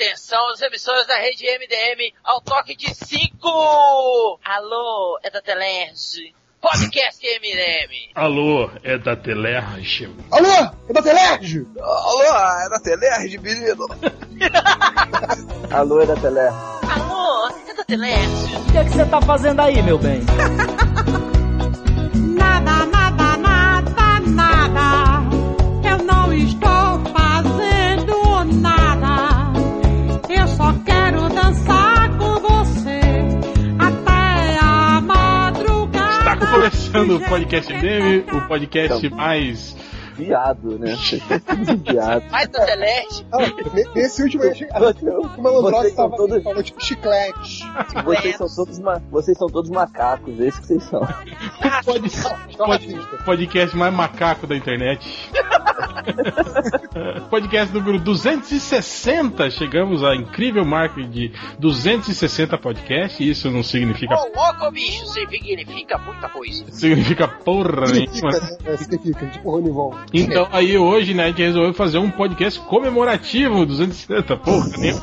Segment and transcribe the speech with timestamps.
[0.00, 4.38] Atenção, os emissores da rede MDM ao toque de 5!
[4.44, 6.32] Alô, é da Telerge.
[6.60, 8.12] Podcast MDM.
[8.14, 10.08] Alô, é da Telerge.
[10.30, 11.66] Alô, é da Telerge.
[11.80, 13.88] Alô, é da Telerge, menino.
[15.72, 16.56] Alô, é da Telerge.
[16.94, 18.56] Alô, é da Telerge.
[18.56, 20.20] O que, é que você tá fazendo aí, meu bem?
[22.36, 22.97] nada, nada,
[36.98, 39.76] começando o podcast dele, o podcast mais
[40.18, 40.96] Viado, né?
[41.90, 42.24] Viado.
[42.30, 43.26] Mais da Telerge.
[43.32, 43.38] Ah,
[43.72, 44.66] ne- nesse último aí,
[45.36, 47.64] o Malandrox são tava todos- falou tipo chiclete.
[48.04, 51.00] Vocês são todos, ma- vocês são todos macacos, é isso que vocês são.
[51.84, 53.16] pod- Estou pod- racista.
[53.24, 55.30] podcast mais macaco da internet.
[57.30, 59.50] podcast número 260.
[59.50, 63.20] Chegamos à incrível marca de 260 podcasts.
[63.20, 66.64] Isso não significa Ô, louco, bicho, significa muita coisa.
[66.70, 68.46] significa porra Significa, nenhuma.
[68.48, 68.56] né?
[68.66, 69.94] É, Significa, tipo Ronivon.
[70.12, 74.36] Então aí hoje, né, a gente resolveu fazer um podcast comemorativo 260.
[74.38, 74.94] Porra, nem,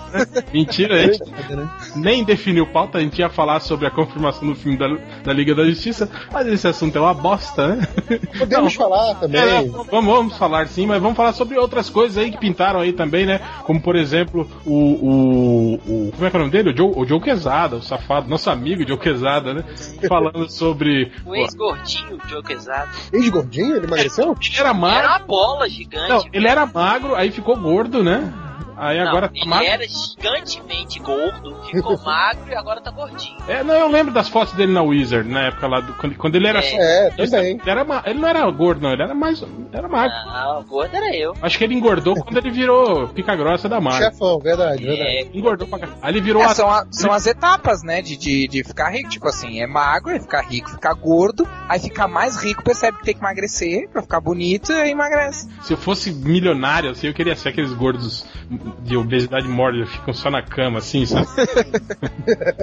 [0.53, 1.23] mentira, a gente
[1.56, 1.70] né?
[1.95, 4.88] nem definiu pauta, a gente ia falar sobre a confirmação do filme da,
[5.23, 7.88] da Liga da Justiça, mas esse assunto é uma bosta, né?
[8.38, 9.42] Podemos falar também.
[9.42, 12.94] É, vamos, vamos falar sim, mas vamos falar sobre outras coisas aí que pintaram aí
[12.94, 13.40] também, né?
[13.64, 14.73] Como por exemplo, o.
[14.73, 16.72] o, o como é que é o nome dele?
[16.72, 19.64] O Joe, o Joe Quesada, o safado, nosso amigo Joe Quesada, né?
[20.08, 21.12] Falando sobre.
[21.25, 22.90] O ex-gordinho, Joe Quesada.
[23.14, 24.36] Ex-gordinho, ele emagreceu?
[24.42, 25.09] Ele era Era magro.
[25.09, 26.09] uma bola gigante.
[26.09, 28.33] Não, ele era magro, aí ficou gordo, né?
[28.78, 29.66] Aí Não, agora tá ele magro.
[29.68, 33.38] era gigantemente gordo, ficou magro e agora tá gordinho.
[33.48, 36.36] É, não, eu lembro das fotos dele na Wizard, na época lá, do, quando, quando
[36.36, 36.59] ele era.
[36.59, 36.62] É.
[36.62, 37.62] só- É, Ele, também.
[37.66, 39.44] era ma- ele não era gordo, não, ele era mais.
[39.72, 40.16] Era magro.
[40.26, 41.34] Não, o gordo era eu.
[41.42, 44.12] Acho que ele engordou quando ele virou pica grossa da Marvel.
[44.12, 45.09] Chefão, verdade, verdade.
[45.09, 45.98] É, Engordou pra caralho.
[46.02, 48.90] Aí ele virou É, a- são, a- são as etapas, né, de, de, de ficar
[48.90, 49.09] rico.
[49.09, 53.03] Tipo assim, é magro, aí ficar rico, ficar gordo, aí ficar mais rico, percebe que
[53.06, 55.50] tem que emagrecer pra ficar bonito e emagrece.
[55.62, 58.25] Se eu fosse milionário, assim, eu queria ser aqueles gordos
[58.84, 61.28] de obesidade mórbida, ficam só na cama, assim, sabe?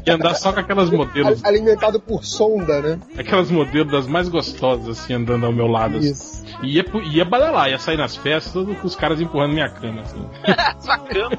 [0.06, 2.98] e andar só com aquelas modelos, Alimentado por sonda, né?
[3.18, 5.98] aquelas modelos das mais gostosas, assim, andando ao meu lado.
[5.98, 6.10] assim.
[6.10, 6.42] Isso.
[6.62, 10.24] E ia, ia badalar, ia sair nas festas, com os caras empurrando minha cama, assim.
[10.80, 11.30] sua cama.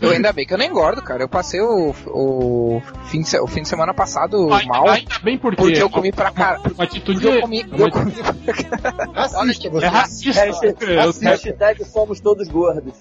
[0.00, 1.22] Eu ainda bem que eu não engordo, cara.
[1.22, 5.36] Eu passei o, o, fim, de, o fim de semana passado Ainda- mal, Ainda bem
[5.38, 6.58] porque, porque eu comi pra cara.
[6.74, 7.20] Uma atitude.
[7.20, 9.84] Porque eu comi, uma eu comi pra Racista você.
[9.84, 10.46] É racista.
[10.80, 12.94] Eu- Hashtag somos todos gordos.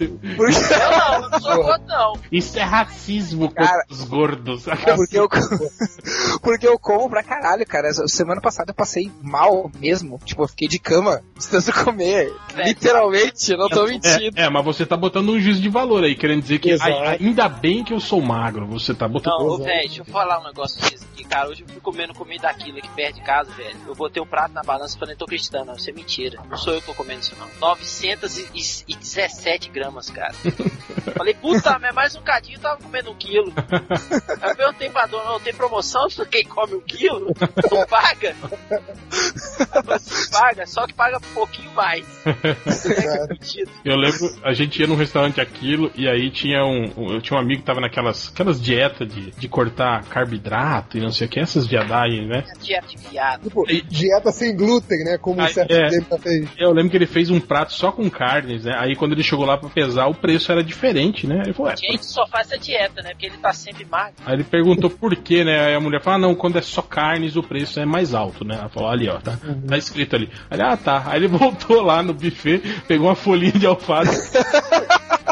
[0.54, 2.14] Porque, Eu não, eu não sou gordo, não.
[2.32, 4.66] Isso é racismo contra Cara, os gordos.
[4.96, 5.30] porque eu,
[6.42, 7.92] porque eu como pra caralho, cara.
[8.08, 10.20] Semana passada eu passei mal mesmo.
[10.24, 12.34] Tipo, eu fiquei de cama, precisando comer.
[12.56, 14.38] Literalmente, eu não tô mentindo.
[14.40, 17.18] É, é, mas você tá botando um juízo de valor aí, querendo dizer que ai,
[17.20, 18.66] ainda bem que eu sou magro.
[18.68, 19.40] Você tá botando.
[19.40, 21.50] Não, velho, deixa eu falar um negócio pra vocês aqui, cara.
[21.50, 23.76] Hoje eu fui comendo comida aquilo aqui perto de casa, velho.
[23.88, 26.40] Eu botei um prato na balança e falei, tô acreditando, não, isso é mentira.
[26.50, 27.48] Não sou eu que tô comendo isso, não.
[27.60, 30.34] 917 gramas, cara.
[31.16, 33.54] falei, puta, mas mais um cadinho eu tava comendo um quilo.
[34.42, 36.08] Aí eu perguntei pra dona, não tem promoção?
[36.30, 37.34] Quem come um quilo?
[37.72, 38.36] Não paga?
[39.88, 42.06] Assim, paga, só que paga um pouquinho mais.
[42.26, 43.60] É.
[43.84, 47.38] Eu lembro, a gente ia num restaurante aquilo e aí tinha um, um- eu tinha
[47.38, 51.30] um amigo que tava naquelas aquelas dietas de, de cortar carboidrato e não sei o
[51.30, 52.44] que, essas viadagens, né?
[52.62, 53.44] Dieta de viado.
[53.44, 55.18] Tipo, dieta sem glúten, né?
[55.18, 55.90] Como Ah, o certo é.
[55.90, 56.48] tempo fez.
[56.58, 58.74] Eu lembro que ele fez um prato só com carnes, né?
[58.78, 61.42] Aí quando ele chegou lá pra pesar, o preço era diferente, né?
[61.44, 63.12] Ele falou, é, Gente, só faz essa dieta, né?
[63.12, 64.16] Porque ele tá sempre magro.
[64.26, 65.68] Aí ele perguntou por quê, né?
[65.68, 68.46] Aí a mulher falou, ah, não, quando é só carnes o preço é mais alto,
[68.46, 68.56] né?
[68.60, 70.30] Ela falou, ali, ó, tá, tá escrito ali.
[70.50, 71.04] Aí, ah, tá.
[71.08, 74.32] Aí ele voltou lá no buffet, pegou uma folhinha de alface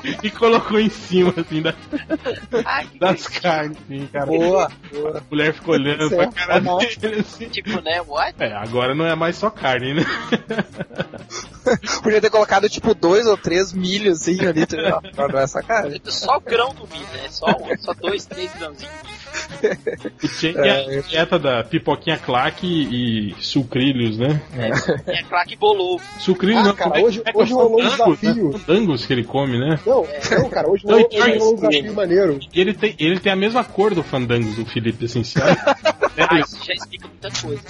[0.24, 1.74] e colocou em cima, assim, da-
[2.66, 4.26] Ai, que das carnes, assim, cara.
[4.26, 4.66] Boa.
[5.16, 6.34] A mulher ficou olhando pra Certo.
[6.36, 6.78] cara Aham.
[7.00, 7.50] dele, assim.
[7.50, 8.02] Tipo, né?
[8.02, 8.36] What?
[8.40, 10.04] É, agora não é mais só carne, né?
[12.02, 15.02] Podia ter colocado tipo dois ou três milhos assim ali, tá?
[15.14, 16.02] Pra não é sacanagem.
[16.08, 17.28] Só o grão do milho, né?
[17.30, 17.46] Só,
[17.80, 18.94] só dois, três grãozinhos.
[20.24, 24.42] E tinha a dieta da pipoquinha claque e sucrilhos, né?
[25.08, 26.00] É claro que bolou.
[26.20, 28.52] Sucrilhos Ah, não, cara, é hoje- é hoje é rolou um fandangos, desafio.
[28.52, 28.98] Né?
[29.06, 29.80] Que ele come, né?
[29.88, 30.06] Não,
[30.42, 32.40] não, cara, hoje Não, rolou um desafio maneiro.
[32.54, 35.58] E ele tem, ele tem a mesma cor do Fandangos, o Felipe, assim, sabe?
[36.20, 37.62] Ah, isso já explica muita coisa.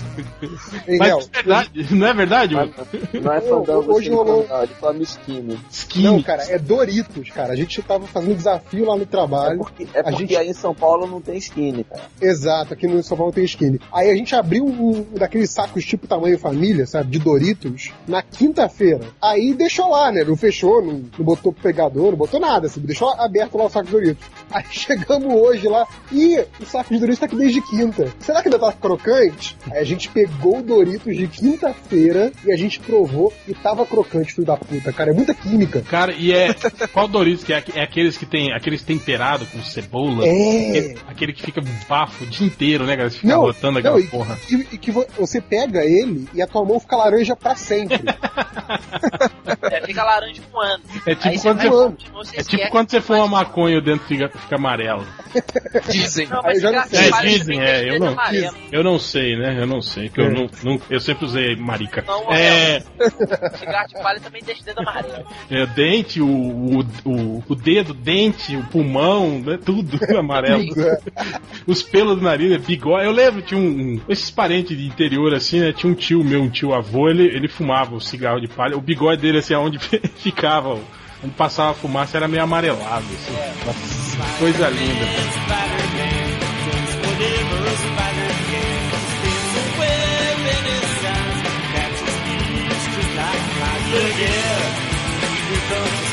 [0.87, 1.19] Mas Léo?
[1.19, 2.73] é verdade, não é verdade, mano?
[3.21, 5.59] Não é fandango hoje rolou- fandango, ele fala skinny.
[5.69, 6.03] Skin.
[6.03, 7.51] Não, cara, é Doritos, cara.
[7.51, 9.57] A gente tava fazendo desafio lá no É trabalho.
[9.59, 12.03] porque, é A porque gente- aí em São Paulo não tem skinny, cara.
[12.21, 13.81] Exato, aqui no São Paulo tem skinny.
[13.91, 19.01] Aí a gente abriu um daqueles sacos tipo tamanho família, sabe, de Doritos, na quinta-feira.
[19.21, 20.23] Aí deixou lá, né?
[20.23, 23.85] Não fechou, não, não botou pegador, não botou nada, assim, deixou aberto lá o saco
[23.85, 24.25] de Doritos.
[24.51, 28.07] Aí chegamos hoje lá e o saco de Doritos tá aqui desde quinta.
[28.19, 29.57] Será que ainda tá crocante?
[29.71, 34.33] Aí a gente pegou o Doritos de quinta-feira e a gente provou e tava crocante,
[34.33, 35.11] filho da puta, cara.
[35.11, 35.81] É muita química.
[35.81, 36.53] Cara, e é.
[36.93, 37.43] Qual Doritos?
[37.43, 38.51] Que é, é aqueles que tem.
[38.53, 40.25] Aqueles temperados com cebola.
[40.25, 40.69] É.
[40.69, 43.09] Aquele, aquele que fica bafo o dia inteiro, né, cara?
[43.09, 44.37] Você fica Não, rotando aquela não, e, porra.
[44.49, 47.97] e- e que vo- você pega ele e a tua mão fica laranja pra sempre.
[49.71, 50.83] É, fica laranja um ano.
[51.05, 51.69] É tipo Aí quando vai você.
[51.69, 54.55] você- continuar, você É tipo esquece, quando você fuma maconha e o dentro fica, fica
[54.55, 55.05] amarelo.
[55.89, 56.27] Dizem.
[56.27, 57.09] Não, mas eu já não sei.
[57.09, 58.57] É, dizem, é, eu não- amarelo.
[58.71, 59.57] Eu não sei, né?
[59.59, 60.29] Eu não sei, que eu, É.
[60.29, 62.03] não, não- eu sempre usei marica.
[62.05, 62.81] Não, É,
[63.57, 65.25] Cigarro de palha também deixa o dedo amarelo.
[65.49, 69.57] é dente, o, o, o, o dedo, dente, o pulmão, né?
[69.63, 70.63] Tudo amarelo.
[71.65, 73.05] Os pelos do nariz, é bigode.
[73.05, 73.63] Eu lembro, tinha um,
[73.95, 75.71] um- Esses parentes de interior, assim, né?
[75.73, 78.77] Tinha um tio meu, um tio avô, ele, ele fumava o cigarro de palha.
[78.77, 79.79] O bigode dele, assim, aonde
[80.17, 80.79] ficava,
[81.23, 83.65] onde passava a fumaça, era meio amarelado, assim.
[83.65, 85.05] Nossa, coisa linda.
[93.97, 96.06] A gente,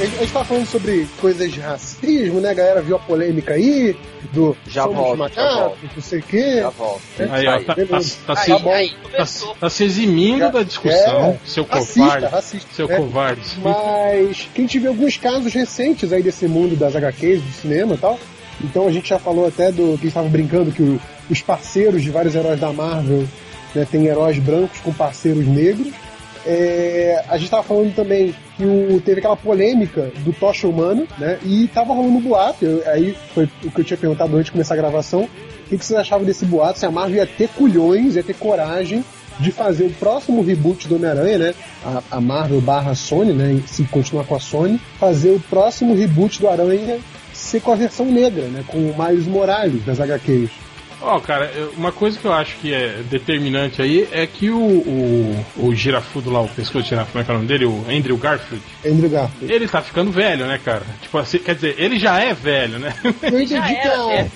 [0.00, 2.50] a gente tava falando sobre coisas de racismo, né?
[2.50, 3.96] A galera viu a polêmica aí,
[4.32, 5.78] do Já somos volto, já macacos, volto.
[5.96, 6.56] não sei o quê.
[6.60, 7.02] Já volto.
[7.30, 9.54] Aí, ó, tá, tá, tá Aí, se, aí, tá, começou.
[9.56, 12.26] tá se eximindo Já- da discussão, é, seu Racista, covarde.
[12.26, 12.68] racista.
[12.74, 12.96] Seu é.
[12.96, 13.42] covarde.
[13.62, 17.94] Mas que a gente vê alguns casos recentes aí desse mundo das HQs, do cinema
[17.94, 18.18] e tal.
[18.62, 21.00] Então a gente já falou até do que a gente estava brincando que o-
[21.30, 23.24] os parceiros de vários heróis da Marvel
[23.74, 25.88] né, tem heróis brancos com parceiros negros.
[26.50, 31.38] É, a gente estava falando também que o- teve aquela polêmica do Tocha Humano, né?
[31.44, 32.64] E tava rolando um boato.
[32.64, 35.24] eu- aí foi o que eu tinha perguntado antes de começar a gravação.
[35.24, 36.78] O que, que vocês achavam desse boato?
[36.78, 39.04] Se a Marvel ia ter culhões, ia ter coragem
[39.38, 41.54] de fazer o próximo reboot do Homem-Aranha, né?
[41.84, 43.60] A, a Marvel barra Sony, né?
[43.66, 46.98] Se continuar com a Sony, fazer o próximo reboot do Aranha
[47.34, 48.64] ser com a versão negra, né?
[48.66, 50.50] Com o Miles Morales das HQs.
[51.00, 54.58] Ó, cara, eu- uma coisa que eu acho que é determinante aí é que o,
[54.58, 57.66] o, o girafudo lá, o pescoço de girafa, como é que é o nome dele?
[57.66, 58.62] O Andrew Garfield.
[58.84, 59.52] Andrew Garfield.
[59.52, 60.82] Ele tá ficando velho, né, cara?
[61.00, 62.94] Tipo assim, quer dizer, ele já é velho, né?
[63.22, 64.12] Eu Já entendi que era, a...
[64.14, 64.30] é.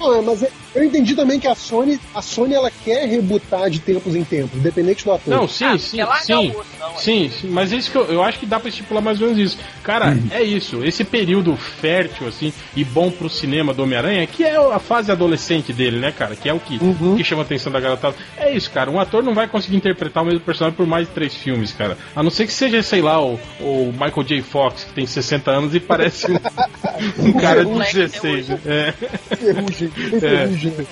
[0.00, 0.44] Ah, mas
[0.74, 4.58] eu entendi também que a Sony, a Sony ela quer rebutar de tempos em tempos,
[4.58, 5.32] independente do ator.
[5.34, 6.52] Não, sim, Ah, sim, sim.
[6.80, 6.96] não.
[6.98, 9.28] Sim, sim, mas é isso que eu, eu acho que dá pra estipular mais ou
[9.28, 9.58] menos isso.
[9.82, 10.84] Cara, é isso.
[10.84, 15.72] Esse período fértil, assim, e bom pro cinema do Homem-Aranha, que é a fase adolescente
[15.72, 16.34] dele, né, cara?
[16.36, 17.16] Que é o que, Uhum.
[17.16, 18.14] que chama a atenção da garotada.
[18.36, 18.90] É isso, cara.
[18.90, 21.96] Um ator não vai conseguir interpretar o mesmo personagem por mais de três filmes, cara.
[22.14, 24.42] A não ser que seja, sei lá, o, o Michael J.
[24.42, 26.36] Fox, que tem 60 anos e parece um,
[27.28, 28.48] um cara de moleque 16.
[28.48, 28.58] né?
[28.66, 28.92] É.
[29.36, 30.86] Ferrugem.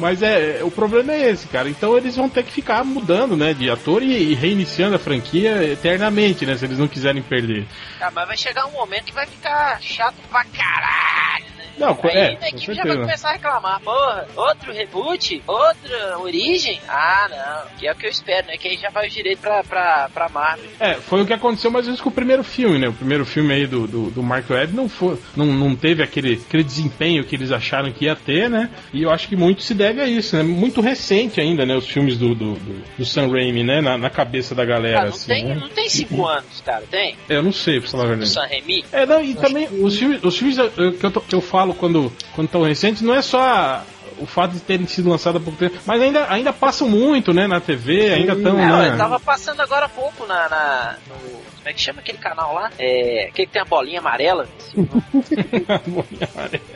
[0.00, 1.68] Mas é, o problema é esse, cara.
[1.68, 5.62] Então eles vão ter que ficar mudando, né, de ator e, e reiniciando a franquia
[5.64, 7.66] eternamente, né, se eles não quiserem perder.
[8.00, 11.53] Ah, mas vai chegar um momento que vai ficar chato pra caralho?
[11.78, 13.80] Não, Aí é, a com equipe já vai começar a reclamar.
[13.80, 15.42] Porra, outro reboot?
[15.46, 16.80] Outra origem?
[16.88, 17.78] Ah, não.
[17.78, 18.56] Que é o que eu espero, né?
[18.56, 20.70] Que aí já vai o direito pra, pra, pra Marvel.
[20.78, 22.88] É, foi o que aconteceu mais ou menos com o primeiro filme, né?
[22.88, 26.34] O primeiro filme aí do, do, do Mark Webb não, foi, não, não teve aquele,
[26.46, 28.70] aquele desempenho que eles acharam que ia ter, né?
[28.92, 30.42] E eu acho que muito se deve a isso, né?
[30.42, 31.74] Muito recente ainda, né?
[31.76, 33.80] Os filmes do, do, do, do Sam Raimi, né?
[33.80, 35.54] Na, na cabeça da galera, Ah, não, assim, tem, né?
[35.54, 37.16] não tem cinco anos, cara, tem?
[37.28, 38.30] Eu não sei, pra falar a Do verdade.
[38.30, 38.84] San Remi?
[38.92, 42.46] É, não, e também os filmes, os filmes que, eu, que eu falo quando quando
[42.48, 43.82] estão recentes não é só
[44.18, 47.46] o fato de terem sido lançados há pouco tempo, mas ainda, ainda passam muito, né,
[47.46, 48.96] na TV, ainda estão, né?
[48.96, 50.48] tava passando agora há pouco na.
[50.48, 52.70] na no- como é que chama aquele canal lá?
[52.78, 53.28] É.
[53.30, 54.46] Aquele que tem a bolinha amarela.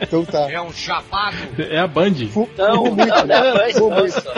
[0.01, 0.51] Então tá.
[0.51, 1.37] É um chapado.
[1.59, 2.15] é a Band.
[2.57, 4.19] Não, não, não, não, não, muito.
[4.19, 4.33] só.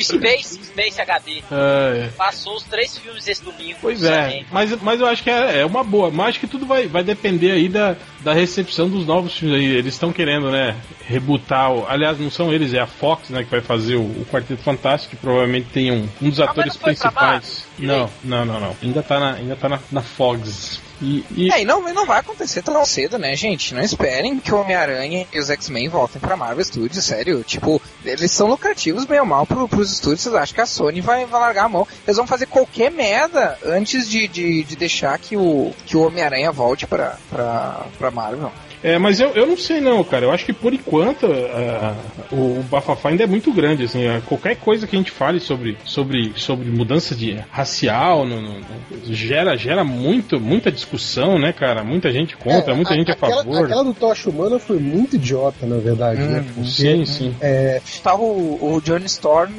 [0.00, 1.42] Space, Space HD.
[1.50, 3.78] É, Passou os três filmes esse domingo.
[3.80, 6.10] Pois é, mas, mas eu acho que é, é uma boa.
[6.10, 9.66] Mas acho que tudo vai, vai depender aí da, da recepção dos novos filmes aí.
[9.66, 10.74] Eles estão querendo, né,
[11.06, 11.72] rebutar.
[11.72, 14.62] O, aliás, não são eles, é a Fox, né, que vai fazer o, o Quarteto
[14.62, 17.66] Fantástico, que provavelmente tem um, um dos mas atores principais.
[17.78, 18.76] Não, não, não, não.
[18.82, 20.80] Ainda tá na, ainda tá na, na Fox.
[21.02, 23.74] E, e- É, e não, não vai acontecer tão cedo, né, gente?
[23.74, 27.42] Não esperem que o Homem-Aranha e os X-Men voltem pra Marvel Studios, sério.
[27.42, 30.22] Tipo, eles são lucrativos bem ou mal pro, pros estúdios.
[30.22, 31.86] Vocês acham que a Sony vai, vai largar a mão?
[32.06, 36.52] Eles vão fazer qualquer merda antes de, de, de deixar que o, que o Homem-Aranha
[36.52, 38.52] volte pra, pra, pra Marvel.
[38.84, 40.26] É, mas eu, eu não sei não, cara.
[40.26, 41.96] Eu acho que por enquanto ah,
[42.30, 44.06] o, o bafafá ainda é muito grande, assim.
[44.06, 48.58] ah, qualquer coisa que a gente fale sobre, sobre, sobre mudança de racial no- no-
[48.60, 48.64] no-
[49.06, 51.82] gera, gera muito, muita discussão, né, cara?
[51.82, 53.64] Muita gente contra, É, muita a- gente a aquela, favor.
[53.64, 56.44] Aquela do Tocha Humana foi muito idiota, na verdade, né?
[56.54, 57.34] Porque, Sim, sim.
[57.40, 59.54] é, Tá o, o Johnny Storm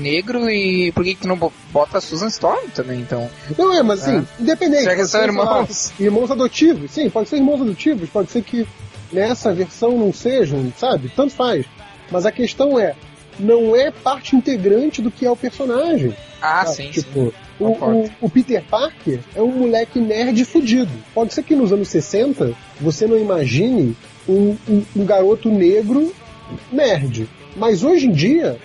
[0.00, 3.28] negro e por que que não bo- bota a Susan Storm também, então?
[3.56, 4.82] Não é, mas assim, independente.
[4.82, 5.92] Será que são irmãos?
[6.00, 8.55] irmãos adotivos, sim, pode ser irmãos adotivos, pode ser que
[9.12, 11.10] nessa versão não sejam, sabe?
[11.14, 11.66] Tanto faz.
[12.10, 12.94] Mas a questão é,
[13.38, 16.14] não é parte integrante do que é o personagem.
[16.40, 16.76] Ah, sabe?
[16.76, 17.00] sim, sim.
[17.02, 18.10] tipo, o, Concordo.
[18.20, 20.92] o, o Peter Parker é um moleque nerd fudido.
[21.14, 23.96] Pode ser que nos anos 60 você não imagine
[24.28, 26.12] um, um- um garoto negro
[26.70, 27.28] nerd.
[27.56, 28.58] Mas hoje em dia,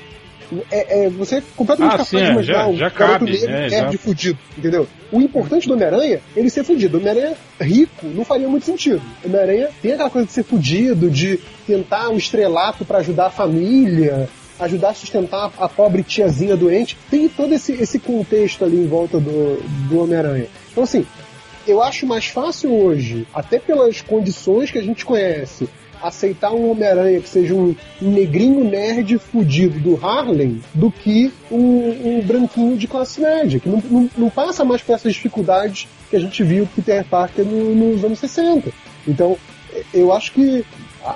[0.72, 3.20] é, é- você é completamente Ah, capaz sim, de é, imaginar já- um já garoto
[3.20, 3.98] cabe, negro é, nerd exato.
[3.98, 4.88] fudido, entendeu?
[5.12, 6.98] O importante do Homem-Aranha é ele ser fudido.
[6.98, 9.02] O Homem-Aranha rico não faria muito sentido.
[9.24, 13.30] O Homem-Aranha tem aquela coisa de ser fudido, de tentar um estrelato pra ajudar a
[13.30, 14.28] família,
[14.60, 16.98] ajudar a sustentar a pobre tiazinha doente.
[17.10, 20.46] Tem todo esse, esse contexto ali em volta do, do Homem-Aranha.
[20.72, 21.06] Então, assim,
[21.68, 25.68] eu acho mais fácil hoje, até pelas condições que a gente conhece,
[26.02, 32.22] aceitar um Homem-Aranha que seja um negrinho nerd fudido do Harlem do que um, um
[32.22, 36.20] branquinho de classe média, que não, não, não passa mais por essas dificuldades que a
[36.20, 38.72] gente viu Peter Parker no- nos anos 60.
[39.08, 39.38] Então,
[39.94, 40.66] eu acho que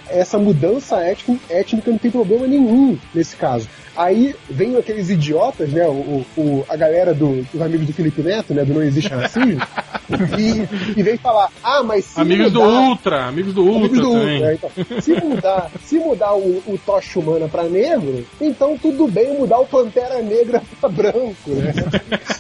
[0.07, 3.67] essa mudança étnica, étnica não tem problema nenhum nesse caso.
[3.95, 5.87] Aí vem aqueles idiotas, né?
[5.87, 8.63] O, o- a galera do- dos amigos do Felipe Neto, né?
[8.65, 9.61] Do Não Existe Racismo,
[10.37, 13.99] e, e vem falar, ah, mas se Amigos do mudar- Ultra, amigos do Ultra Amigos
[13.99, 14.35] do também.
[14.35, 15.01] Ultra, então.
[15.01, 19.65] Se mudar, se mudar o, o Tocha Humana pra negro, então tudo bem mudar o
[19.65, 21.73] Pantera Negra pra branco, né?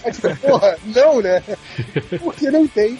[0.03, 1.41] Aí, tipo, porra, não, né?
[2.21, 2.97] Porque não tem.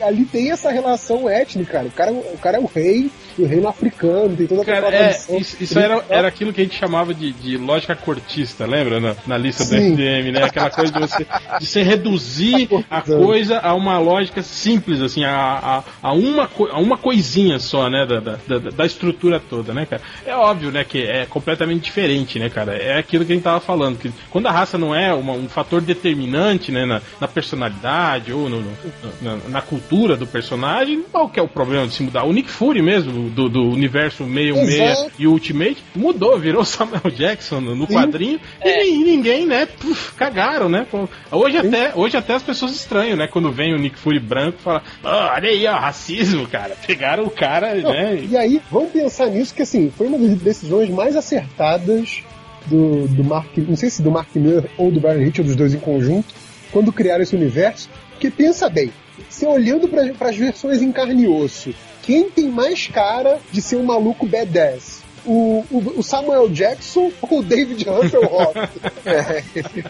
[0.00, 1.86] Ali tem essa relação étnica, cara.
[1.88, 5.08] O cara, o cara é o rei, o reino africano, tem toda Cara, aquela é,
[5.10, 5.36] tradição.
[5.38, 8.98] isso, isso era, era aquilo que a gente chamava de, de lógica cortista, lembra?
[9.00, 9.92] Na, na lista do Sim.
[9.92, 10.44] FDM, né?
[10.44, 11.26] Aquela coisa de você,
[11.60, 16.78] de você reduzir a coisa a uma lógica simples, assim, a, a, a, uma, a
[16.78, 18.06] uma coisinha só, né?
[18.06, 20.00] Da, da, da, estrutura toda, né, cara?
[20.26, 22.74] É óbvio, né, que é completamente diferente, né, cara?
[22.76, 25.48] É aquilo que a gente tava falando, que quando a raça não é uma- um
[25.48, 28.72] fator determinante, né, na, na personalidade ou no- no-
[29.20, 32.24] na, na cultura do personagem, qual que é o problema de se mudar?
[32.24, 35.10] O Nick Fury mesmo, do, do universo 616 Exato.
[35.18, 37.94] e Ultimate, mudou, virou Samuel Jackson no, no Sim.
[37.94, 40.86] quadrinho e, ni- ninguém, né, puf, cagaram, né?
[41.32, 44.62] Hoje até, hoje até as pessoas estranham, né, quando vem o Nick Fury branco e
[44.62, 46.76] fala, "Ah, olha aí, ó, racismo, cara.
[46.86, 48.26] Pegaram o cara, Não, né?
[48.30, 52.22] E aí, vamos pensar nisso, que assim, foi uma das decisões mais acertadas
[52.66, 55.56] do, do Mark, não sei se do Mark Miller ou do Brian Hitch, ou dos
[55.56, 56.34] dois em conjunto,
[56.70, 57.88] quando criaram esse universo.
[58.10, 58.90] Porque pensa bem,
[59.28, 63.76] você olhando para as versões em carne e osso, quem tem mais cara de ser
[63.76, 64.97] um maluco badass?
[65.30, 68.54] O, o, o Samuel Jackson ou o David Hasselhoff?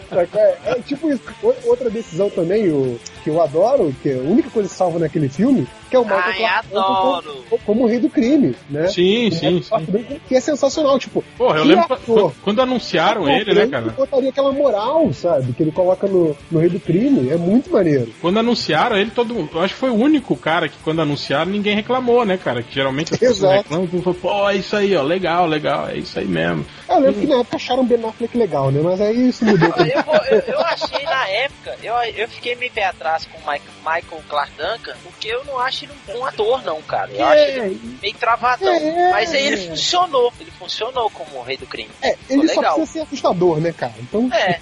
[0.09, 0.37] Saca?
[0.37, 1.23] é, é tipo isso.
[1.65, 5.29] Outra decisão também o, que eu adoro, que é a única coisa que salva naquele
[5.29, 7.43] filme, que é o Michael Ai, Clark adoro.
[7.49, 8.87] como, como o rei do crime, né?
[8.87, 10.21] Sim, O sim, Clark sim.
[10.27, 11.23] Que é sensacional, tipo.
[11.37, 12.33] Porra, eu lembro ator?
[12.43, 13.89] quando, anunciaram ator ele, né, cara?
[13.89, 15.53] botaria aquela moral, sabe?
[15.53, 17.29] Que ele coloca no, no rei do crime.
[17.29, 18.11] É muito maneiro.
[18.21, 21.75] Quando anunciaram ele, todo Eu acho que foi o único cara que, quando anunciaram, ninguém
[21.75, 22.61] reclamou, né, cara?
[22.61, 23.55] Que geralmente as pessoas Exato.
[23.55, 26.65] reclamam e falam, pô, é isso aí, ó, legal, legal, é isso aí mesmo.
[26.87, 28.81] Eu lembro que na época acharam Ben Affleck legal, né?
[28.83, 29.69] Mas aí isso mudou.
[29.79, 33.65] Eu, eu, eu achei na época, eu, eu fiquei meio pé atrás com o Mike-
[33.79, 37.11] Michael Clark Duncan, porque eu não acho ele um bom ator, não, cara.
[37.11, 38.73] Eu acho ele meio travadão.
[38.73, 39.11] É.
[39.11, 40.31] Mas aí ele funcionou.
[40.39, 41.89] Ele funcionou como o rei do crime.
[42.01, 42.75] É, ele Pô, só legal.
[42.75, 43.93] precisa ser assustador, né, cara?
[43.99, 44.59] Então É.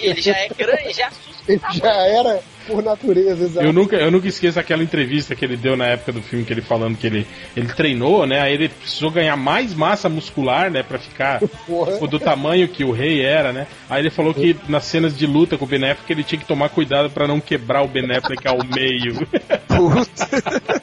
[0.00, 1.42] Ele já é grande, já assusta.
[1.52, 3.66] ele já era por natureza, exato.
[3.66, 6.52] Eu nunca, eu nunca esqueço aquela entrevista que ele deu na época do filme, que
[6.52, 7.26] ele falando que ele,
[7.56, 8.40] ele treinou, né?
[8.40, 10.82] Aí ele precisou ganhar mais massa muscular, né?
[10.82, 13.66] Pra ficar tipo, do tamanho que o rei era, né?
[13.88, 16.46] Aí ele falou que nas cenas de luta com o Ben Affleck ele tinha que
[16.46, 19.26] tomar cuidado pra não quebrar o Ben Affleck ao meio.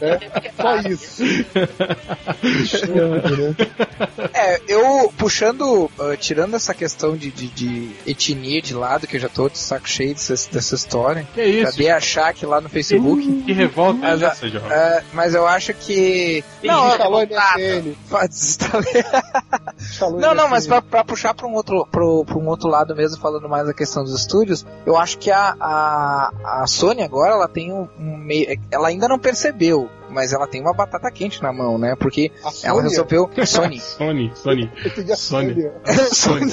[0.02, 1.24] É, só isso.
[1.24, 1.46] Né?
[4.34, 9.20] É, eu puxando, ah, tirando essa questão de, de, de etnia de lado, que eu
[9.20, 11.28] já tô de saco cheio dessa, dessa história.
[11.34, 11.69] Que isso?
[11.72, 13.44] Cadê a Shaq lá no Facebook?
[13.44, 14.74] Que revolta é Mas, essa, Jorge?
[14.74, 16.44] ah, mas eu acho que.
[16.64, 17.26] Não, Instalou.
[17.26, 17.96] MSN.
[20.20, 23.20] Não, não, mas pra, pra puxar pra um, outro, pro, pra um outro lado mesmo,
[23.20, 27.48] falando mais da questão dos estúdios, eu acho que a, a, a Sony agora, ela
[27.48, 28.60] tem um, um meio.
[28.72, 31.96] Ela ainda não percebeu, mas ela tem uma batata quente na mão, né?
[32.00, 32.32] Porque
[32.64, 33.30] ela resolveu.
[33.46, 33.80] Sony.
[33.80, 34.72] Sony, Sony.
[35.16, 35.56] Sony.
[36.12, 36.52] Sony.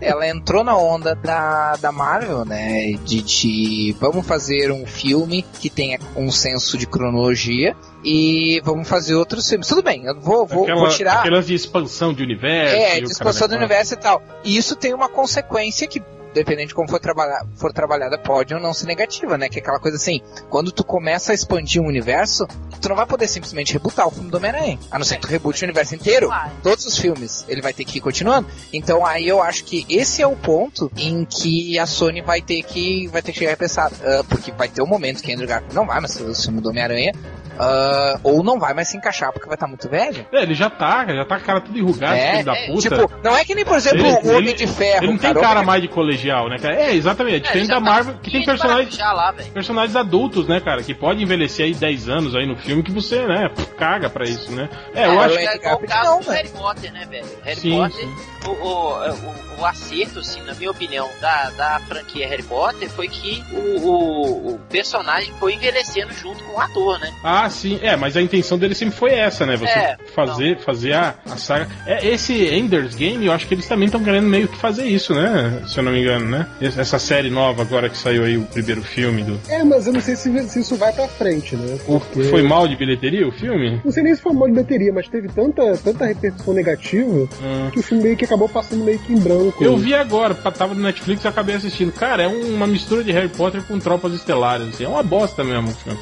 [0.00, 2.92] Ela entrou na onda da, da Marvel, né?
[3.04, 9.14] De, de vamos fazer um filme que tenha um senso de cronologia e vamos fazer
[9.14, 9.66] outros filmes.
[9.68, 11.20] Tudo bem, eu vou, vou, Aquela- vou tirar.
[11.20, 12.74] Aquelas de expansão de universo.
[12.76, 14.22] É, de expansão do universo e tal.
[14.44, 16.02] E isso tem uma consequência que,
[16.32, 19.48] dependendo de como for, trabalhar, for trabalhada, pode ou não ser negativa, né?
[19.48, 22.46] Que é aquela coisa assim, quando tu começa a expandir um universo,
[22.80, 24.78] tu não vai poder simplesmente rebutar o filme do Homem-Aranha.
[24.90, 26.28] A não ser que tu rebute o universo inteiro.
[26.62, 28.48] Todos os filmes, ele vai ter que ir continuando.
[28.72, 32.62] Então aí eu acho que esse é o ponto em que a Sony vai ter
[32.62, 35.48] que vai ter que chegar e pensar, ah, porque vai ter um momento que Andrew
[35.48, 37.12] Garfield não vai mais fazer o filme do Homem-Aranha,
[37.58, 40.26] ah, ou não vai mais se encaixar porque vai estar muito velho.
[40.32, 42.66] É, ele já tá, já tá com a cara tudo enrugado, É, filho da é,
[42.66, 42.80] puta.
[42.88, 45.04] Tipo, não é que nem, por exemplo, Ele- o Homem ele- de Ferro.
[45.04, 45.62] ele não tem cara.
[45.62, 46.74] Mais de colegial, né, cara?
[46.74, 47.36] É, exatamente.
[47.36, 50.82] É, Diferente já da tá Marvel, que tem personagens, lá, personagens adultos, né, cara?
[50.82, 54.50] Que pode envelhecer aí 10 anos aí no filme que você, né, caga pra isso,
[54.52, 54.68] né?
[54.94, 55.46] É, eu É, acho eu- que.
[55.48, 56.32] É igual o Não, caso do velho.
[56.36, 57.26] Harry Potter, né, velho?
[57.44, 58.14] Harry Sim, Potter, sim.
[58.46, 63.08] O, o, o, o acerto, assim, na minha opinião, da, da franquia Harry Potter foi
[63.08, 67.12] que o, o, o personagem foi envelhecendo junto com o ator, né?
[67.24, 69.56] Ah, sim, é, mas a intenção dele sempre foi essa, né?
[69.56, 71.68] Você É, fazer, fazer a, a saga.
[71.86, 75.14] É, esse Ender's Game, eu acho que eles também estão querendo meio que fazer isso,
[75.14, 75.62] né?
[75.66, 76.46] Se eu não me engano, né?
[76.60, 79.38] Essa série nova agora que saiu aí, o primeiro filme do.
[79.48, 81.78] É, mas eu não sei se, se isso vai pra frente, né?
[81.86, 83.80] O- Porque- Foi mal de bilheteria o filme?
[83.84, 87.70] Não sei nem se foi mal de bateria, mas teve tanta, tanta repercussão negativa Hum.
[87.72, 89.62] que o filme meio que acabou passando meio que em branco.
[89.62, 91.92] Eu vi agora, tava no Netflix e acabei assistindo.
[91.92, 94.84] Cara, é um- uma mistura de Harry Potter com tropas estelares, assim.
[94.84, 95.72] É uma bosta mesmo.
[95.84, 95.96] cara.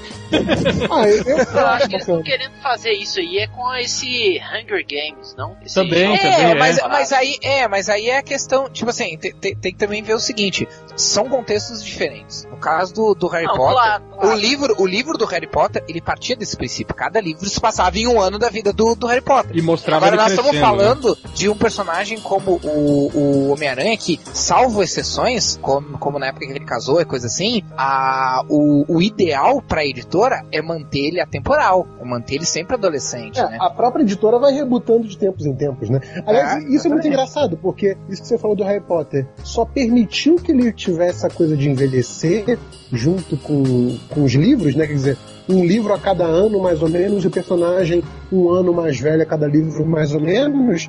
[0.91, 4.41] Ah, eu, eu, Eu acho que eles estão querendo fazer isso aí é com esse
[4.41, 5.57] Hunger Games, não?
[5.65, 6.55] Esse Também, jogo- também, É, é.
[6.55, 9.79] mas, mas aí é, mas aí é a questão, tipo assim, tem, tem- tem que
[9.79, 12.47] também ver o seguinte, são contextos diferentes.
[12.51, 14.29] No caso do, do Harry Não, Potter, claro, claro.
[14.29, 16.95] o livro, o livro do Harry Potter, ele partia desse princípio.
[16.95, 19.57] Cada livro se passava em um ano da vida do, do Harry Potter.
[19.57, 20.61] E mostrava Agora ele nós estamos né?
[20.61, 26.47] falando de um personagem como o, o Homem-Aranha, que, salvo exceções, como, como na época
[26.47, 31.21] que ele casou e coisa assim, a, o, o ideal pra editora é manter ele
[31.27, 33.59] atemporal, é manter ele sempre adolescente, É, né?
[33.61, 36.01] a própria editora vai rebutando de tempos em tempos, né?
[36.27, 39.65] Aliás, É, isso é muito engraçado, porque isso que você falou do Harry Potter só
[39.65, 42.59] permitiu que ele tivesse a coisa de envelhecer
[42.93, 44.87] junto com, com os livros, né?
[44.87, 45.19] Quer dizer,
[45.49, 48.03] um livro a cada ano, mais ou menos, e o personagem
[48.33, 50.89] um ano mais velho a cada livro, mais ou menos,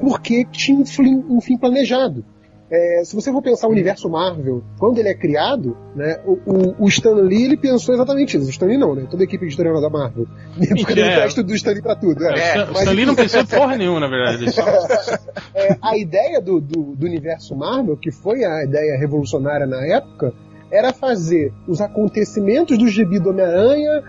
[0.00, 2.24] porque tinha um fim, um fim planejado.
[2.74, 6.84] É, se você for pensar o universo Marvel, quando ele é criado, né, o, o,
[6.84, 8.46] o Stan Lee ele pensou exatamente isso.
[8.46, 9.06] O Stan Lee não, né?
[9.10, 10.26] Toda a equipe editorial da Marvel.
[10.56, 11.16] Porque ele É.
[11.20, 12.24] testa do Stan Lee pra tudo.
[12.24, 12.56] É.
[12.56, 14.44] É, o Mas- Stan Lee não pensou em porra nenhuma, na verdade.
[14.44, 14.62] Ele só-
[15.54, 20.32] É, a ideia do, do, do universo Marvel, que foi a ideia revolucionária na época,
[20.70, 24.02] era fazer os acontecimentos do gibi do Homem-Aranha